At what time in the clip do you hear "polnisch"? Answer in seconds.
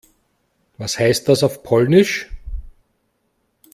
1.61-2.25